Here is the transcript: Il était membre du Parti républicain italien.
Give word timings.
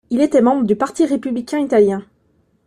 Il 0.09 0.19
était 0.19 0.41
membre 0.41 0.65
du 0.65 0.75
Parti 0.75 1.05
républicain 1.05 1.59
italien. 1.59 2.03